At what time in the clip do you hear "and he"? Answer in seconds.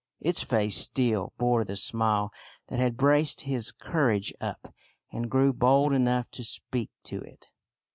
5.11-5.29